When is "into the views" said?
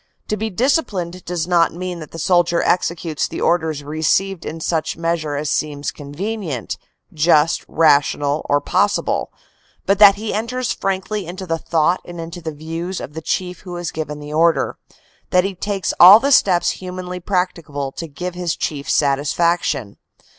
12.19-12.99